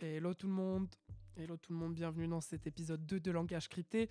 [0.00, 0.88] Hello tout le monde.
[1.36, 4.10] Hello tout le monde, bienvenue dans cet épisode 2 de Langage Crypté,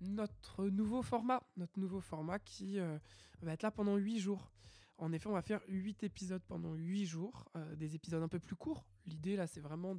[0.00, 2.98] notre nouveau format, notre nouveau format qui euh,
[3.42, 4.52] va être là pendant 8 jours.
[4.96, 8.38] En effet, on va faire 8 épisodes pendant 8 jours, euh, des épisodes un peu
[8.38, 8.86] plus courts.
[9.06, 9.96] L'idée là, c'est vraiment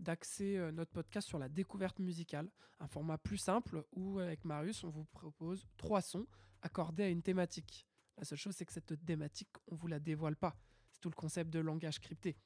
[0.00, 4.82] d'axer euh, notre podcast sur la découverte musicale, un format plus simple où avec Marius,
[4.82, 6.26] on vous propose trois sons
[6.62, 7.87] accordés à une thématique.
[8.18, 10.56] La seule chose, c'est que cette thématique, on vous la dévoile pas.
[10.90, 12.36] C'est tout le concept de langage crypté.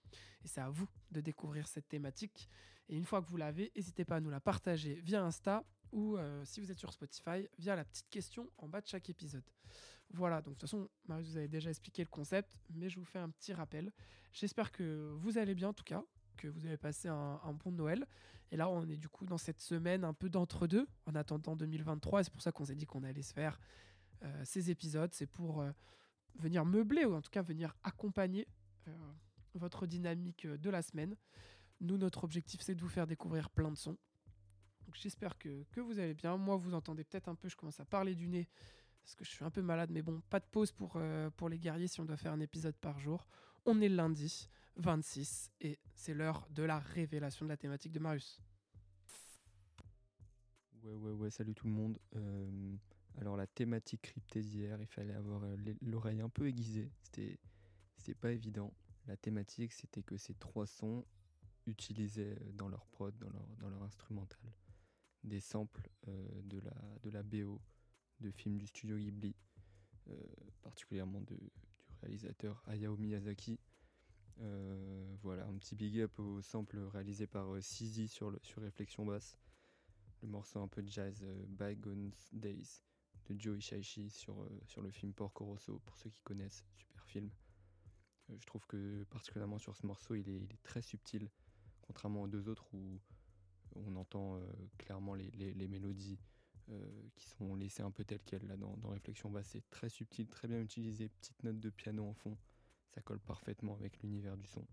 [0.44, 2.48] Et c'est à vous de découvrir cette thématique.
[2.88, 6.16] Et une fois que vous l'avez, n'hésitez pas à nous la partager via Insta ou
[6.16, 9.44] euh, si vous êtes sur Spotify, via la petite question en bas de chaque épisode.
[10.10, 13.04] Voilà, donc de toute façon, Marius vous avez déjà expliqué le concept, mais je vous
[13.04, 13.92] fais un petit rappel.
[14.32, 16.02] J'espère que vous allez bien en tout cas,
[16.36, 18.06] que vous avez passé un, un bon Noël.
[18.50, 22.20] Et là, on est du coup dans cette semaine un peu d'entre-deux, en attendant 2023.
[22.20, 23.58] Et c'est pour ça qu'on s'est dit qu'on allait se faire
[24.44, 25.12] ces épisodes.
[25.12, 25.70] C'est pour euh,
[26.36, 28.46] venir meubler, ou en tout cas venir accompagner
[28.88, 28.92] euh,
[29.54, 31.16] votre dynamique de la semaine.
[31.80, 33.98] Nous, notre objectif, c'est de vous faire découvrir plein de sons.
[34.94, 36.36] J'espère que, que vous allez bien.
[36.36, 38.48] Moi, vous entendez peut-être un peu, je commence à parler du nez
[39.02, 41.48] parce que je suis un peu malade, mais bon, pas de pause pour, euh, pour
[41.48, 43.26] les guerriers si on doit faire un épisode par jour.
[43.64, 48.40] On est lundi 26 et c'est l'heure de la révélation de la thématique de Marius.
[50.82, 51.98] Ouais, ouais, ouais, salut tout le monde.
[52.16, 52.76] Euh,
[53.20, 56.90] alors, la thématique cryptée d'hier, il fallait avoir euh, l'oreille un peu aiguisée.
[57.02, 57.38] C'était
[57.96, 58.72] c'était pas évident.
[59.06, 61.04] La thématique, c'était que ces trois sons
[61.66, 63.14] utilisaient euh, dans leur prod,
[63.58, 64.40] dans leur, instrumental,
[65.24, 66.60] des samples euh, de,
[67.10, 67.60] la, BO
[68.20, 69.34] de films du studio Ghibli,
[70.62, 71.38] particulièrement du
[72.00, 73.58] réalisateur Hayao Miyazaki.
[75.22, 79.36] Voilà, un petit big up au sample réalisé par Sizi sur, le, sur Réflexion Basse
[80.22, 82.82] le morceau un peu de jazz Bygones Days
[83.28, 87.04] de Joe Hisaishi sur, euh, sur le film Porco Rosso, pour ceux qui connaissent, super
[87.06, 87.30] film.
[88.30, 91.30] Euh, je trouve que particulièrement sur ce morceau, il est, très subtil,
[91.82, 93.00] contrairement aux deux autres où
[93.74, 94.46] on entend euh,
[94.78, 96.18] clairement les, les- mélodies
[97.16, 98.46] qui sont laissées un peu telles quelles.
[98.46, 102.06] Là, dans, dans Réflexion Basse, c'est très subtil, très bien utilisé, petite note de piano
[102.06, 102.38] en fond,
[102.94, 104.66] ça colle parfaitement avec l'univers du son.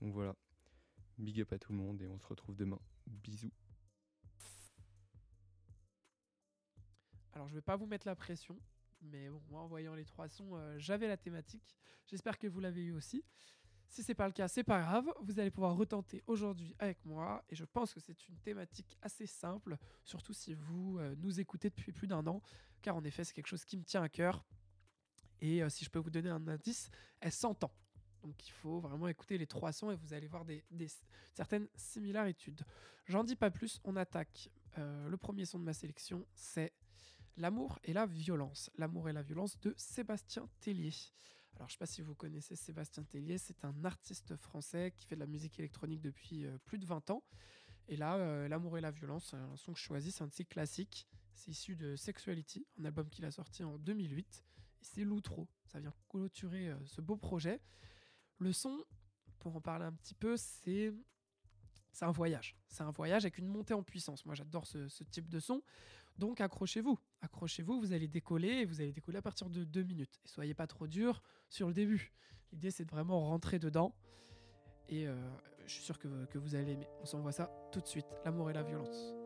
[0.00, 0.34] Donc voilà,
[1.18, 2.80] big up à tout le monde et on se retrouve demain.
[3.06, 3.52] Bisous.
[7.38, 8.58] Alors, je vais pas vous mettre la pression,
[9.00, 11.78] mais bon, moi, en voyant les trois sons, euh, j'avais la thématique.
[12.04, 13.24] J'espère que vous l'avez eu aussi.
[13.88, 15.08] Si c'est pas le cas, c'est pas grave.
[15.20, 19.28] Vous allez pouvoir retenter aujourd'hui avec moi, et je pense que c'est une thématique assez
[19.28, 22.42] simple, surtout si vous euh, nous écoutez depuis plus d'un an,
[22.82, 24.44] car en effet, c'est quelque chose qui me tient à cœur.
[25.40, 26.90] Et euh, si je peux vous donner un indice,
[27.20, 27.70] elle s'entend.
[28.22, 30.64] Donc il faut vraiment écouter les trois sons et vous allez voir des,
[31.34, 32.52] certaines similarités.
[33.06, 34.50] J'en dis pas plus, on attaque.
[34.76, 36.72] Le premier son de ma sélection, c'est
[37.38, 38.68] L'amour et la violence.
[38.78, 40.92] L'amour et la violence de Sébastien Tellier.
[41.54, 45.06] Alors, je ne sais pas si vous connaissez Sébastien Tellier, c'est un artiste français qui
[45.06, 47.22] fait de la musique électronique depuis euh, plus de 20 ans.
[47.86, 50.32] Et là, euh, L'amour et la violence, un son que je choisis, c'est un de
[50.32, 51.06] ses classiques.
[51.32, 54.44] C'est issu de Sexuality, un album qu'il a sorti en 2008.
[54.80, 55.46] Et c'est l'outro.
[55.66, 57.60] Ça vient clôturer euh, ce beau projet.
[58.38, 58.84] Le son,
[59.38, 60.92] pour en parler un petit peu, c'est
[61.92, 62.56] c'est un voyage.
[62.66, 64.26] C'est un voyage avec une montée en puissance.
[64.26, 65.62] Moi, j'adore ce type de son.
[66.16, 66.98] Donc, accrochez-vous.
[67.20, 70.20] Accrochez-vous, vous allez décoller et vous allez décoller à partir de deux minutes.
[70.24, 72.12] Et soyez pas trop dur sur le début.
[72.52, 73.94] L'idée, c'est de vraiment rentrer dedans.
[74.88, 75.16] Et euh,
[75.66, 76.88] je suis sûr que, que vous allez aimer.
[77.02, 78.06] On s'envoie ça tout de suite.
[78.24, 79.17] L'amour et la violence.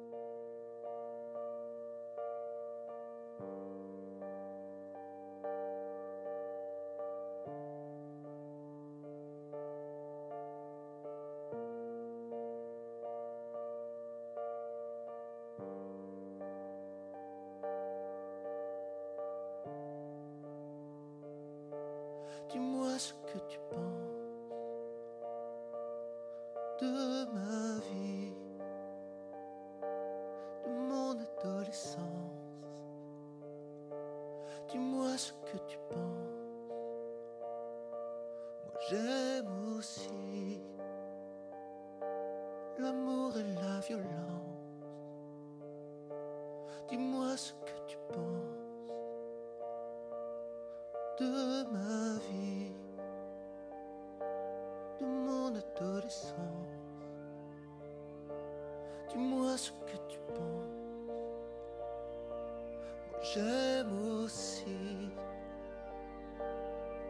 [63.35, 63.93] J'aime
[64.23, 65.11] aussi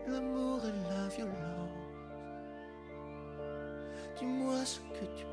[0.07, 1.71] l'amour et la violence.
[4.19, 5.25] Dis-moi ce que tu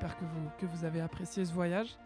[0.00, 1.98] J'espère que vous, que vous avez apprécié ce voyage.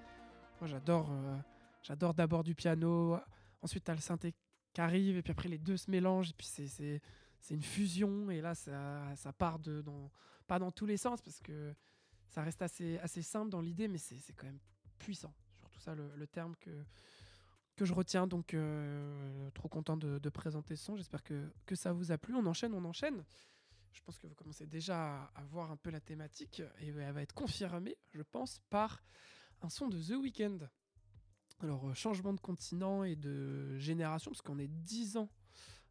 [0.63, 3.19] Moi, j'adore euh, d'abord du piano,
[3.61, 4.33] ensuite, t'as le synthé
[4.73, 7.03] qui arrive, et puis après, les deux se mélangent, et puis c'est-
[7.51, 10.11] une fusion, et là, ça, ça part de, dans,
[10.47, 11.75] pas dans tous les sens, parce que
[12.31, 14.61] ça reste assez, assez simple dans l'idée, mais c'est quand même
[14.99, 15.35] puissant.
[15.59, 16.71] Surtout ça, le, terme que,
[17.77, 18.27] que je retiens.
[18.27, 20.97] Donc, euh, trop content de, de présenter ce son.
[20.97, 22.35] J'espère que, que ça vous a plu.
[22.37, 23.23] On enchaîne, on enchaîne.
[23.93, 27.23] Je pense que vous commencez déjà à, voir un peu la thématique et elle va
[27.23, 29.03] être confirmée, je pense, par
[29.61, 30.59] un son de The Weeknd.
[31.61, 35.31] Alors, euh, changement de continent et de génération, parce qu'on est 10 ans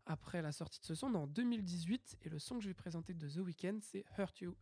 [0.06, 2.68] après la sortie de ce son, on est en 2018, et le son que je
[2.68, 4.58] vais présenter de The Weeknd, c'est Hurt You,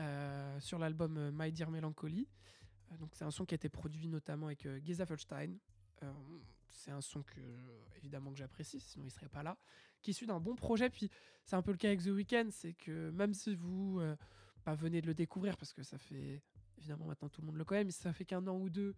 [0.00, 2.26] euh, sur l'album euh, My Dear Melancholy.
[2.98, 5.56] Donc, c'est un son qui a été produit notamment avec Geza Felstein.
[6.02, 6.12] Euh,
[6.70, 7.40] c'est un son que,
[7.96, 9.56] évidemment, que j'apprécie, sinon il serait pas là.
[10.00, 11.10] Qui est issu d'un bon projet, puis
[11.44, 14.16] c'est un peu le cas avec The Weeknd, c'est que même si vous euh,
[14.64, 16.42] bah, venez de le découvrir, parce que ça fait,
[16.78, 18.96] évidemment, maintenant tout le monde le connaît, mais ça fait qu'un an ou deux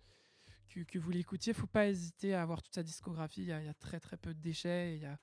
[0.69, 3.43] que, que vous l'écoutiez, faut pas hésiter à avoir toute sa discographie.
[3.43, 5.19] Il y, a, très très peu de déchets, et il y a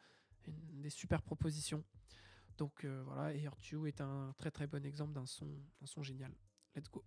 [0.47, 1.83] des super propositions.
[2.57, 5.47] Donc euh, voilà, et Hurt You est un très très bon exemple d'un son,
[5.79, 6.31] d'un son génial.
[6.75, 7.03] Let's go.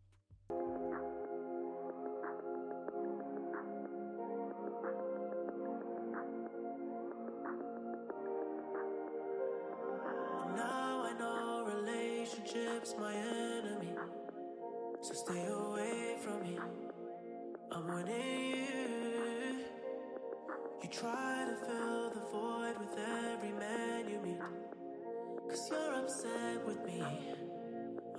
[26.25, 27.03] Upset with me.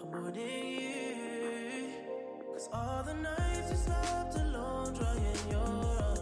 [0.01, 1.89] I'm warning you.
[2.53, 6.15] Cause all the nights you slept alone, drying your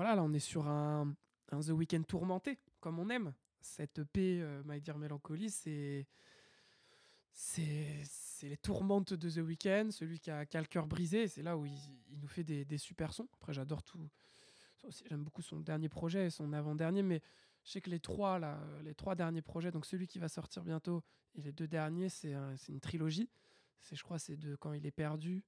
[0.00, 1.14] Voilà, là on est sur un,
[1.52, 3.34] un The Weeknd tourmenté, comme on aime.
[3.60, 6.06] Cette EP, euh, My Dear Melancholy, c'est
[7.34, 11.28] c'est les tourmentes de The Weeknd, celui qui a, qui le cœur brisé.
[11.28, 11.74] C'est là où il,
[12.12, 13.28] il nous fait des, des super sons.
[13.34, 14.00] Après, j'adore tout.
[15.10, 17.20] J'aime beaucoup son dernier projet et son avant-dernier, mais
[17.62, 20.64] je sais que les trois, là, les trois derniers projets, donc celui qui va sortir
[20.64, 21.02] bientôt
[21.34, 23.28] et les deux derniers, c'est un- une trilogie.
[23.92, 25.44] Je crois, c'est de quand il est perdu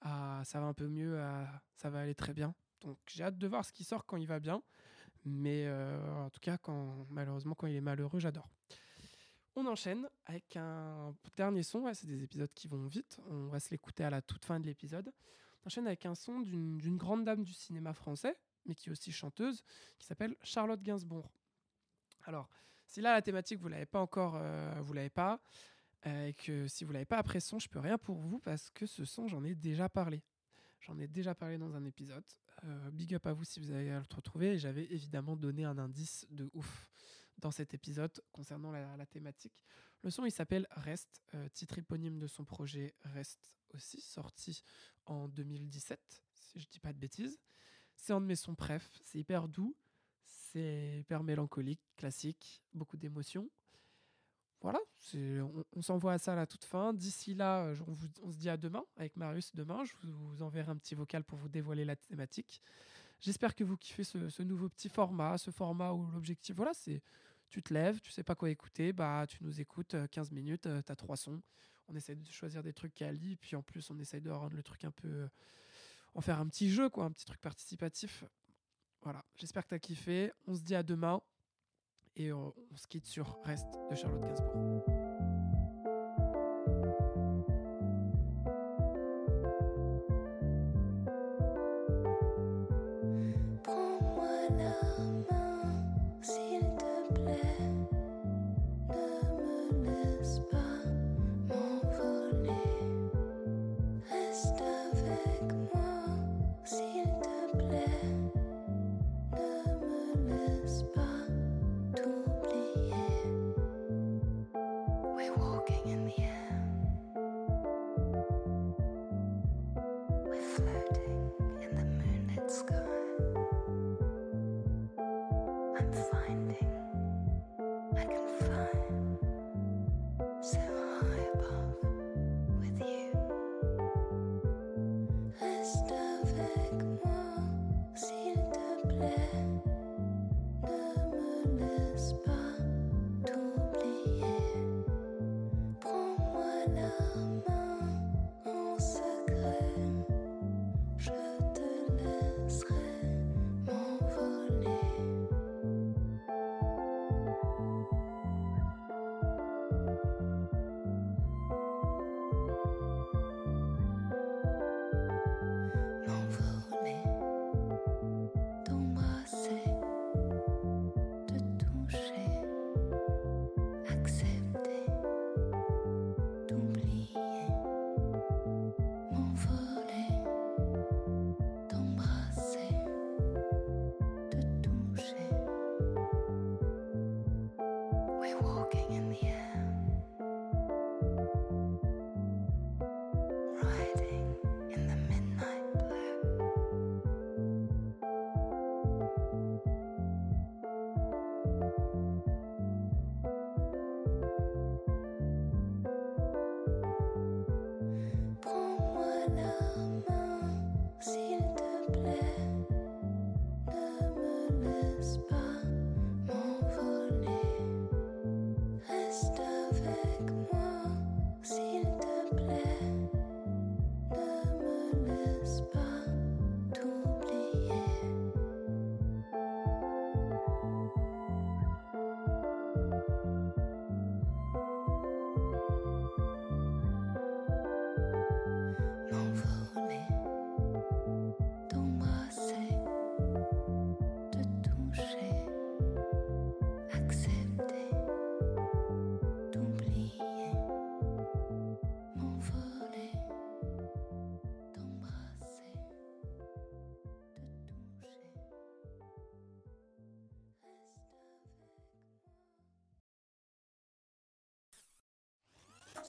[0.00, 2.52] à ça va un peu mieux, à ça va aller très bien.
[2.80, 4.62] Donc j'ai hâte de voir ce qui sort quand il va bien.
[5.24, 8.48] Mais euh, en tout cas, quand, malheureusement, quand il est malheureux, j'adore.
[9.56, 11.92] On enchaîne avec un dernier son.
[11.94, 13.18] C'est des épisodes qui vont vite.
[13.28, 15.12] On va se l'écouter à la toute fin de l'épisode.
[15.62, 18.92] On enchaîne avec un son d'une d'une grande dame du cinéma français, mais qui est
[18.92, 19.64] aussi chanteuse,
[19.98, 21.32] qui s'appelle Charlotte Gainsbourg.
[22.24, 22.48] Alors,
[22.86, 25.40] si là la thématique vous l'avez pas encore, euh, vous l'avez pas,
[26.06, 28.70] euh, et que si vous l'avez pas après son, je peux rien pour vous parce
[28.70, 30.22] que ce son j'en ai déjà parlé.
[30.80, 32.24] J'en ai déjà parlé dans un épisode.
[32.64, 34.52] Euh, big up à vous si vous avez à le retrouver.
[34.52, 36.88] Et j'avais évidemment donné un indice de ouf
[37.38, 39.52] dans cet épisode concernant la, thématique.
[40.02, 44.62] Le son il s'appelle Rest, euh, titre éponyme de son projet Rest aussi, sorti
[45.04, 47.38] en 2017, si je dis pas de bêtises.
[47.96, 49.76] C'est un de mes sons préf, c'est hyper doux,
[50.24, 53.50] c'est hyper mélancolique, classique, beaucoup d'émotions.
[54.62, 54.80] Voilà,
[55.74, 56.92] on, s'envoie à ça à la toute fin.
[56.92, 59.84] D'ici là, euh, on, vous- se dit à demain avec Marius demain.
[59.84, 62.60] Je vous, vous enverrai un petit vocal pour vous dévoiler la thématique.
[63.20, 67.02] J'espère que vous kiffez ce, ce nouveau petit format, ce format où l'objectif, voilà, c'est
[67.48, 70.62] tu te lèves, tu sais pas quoi écouter, bah tu nous écoutes euh, 15 minutes,
[70.62, 71.40] tu as trois sons.
[71.88, 74.62] On essaie de choisir des trucs quali, puis en plus on essaie de rendre le
[74.62, 75.28] truc un peu euh,
[76.14, 78.24] en faire un petit jeu quoi, un petit truc participatif.
[79.02, 80.32] Voilà, j'espère que tu as kiffé.
[80.46, 81.20] On se dit à demain
[82.16, 84.82] et on, on se quitte sur Reste de Charlotte Gainsbourg.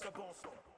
[0.07, 0.76] Reste avec Ça pense.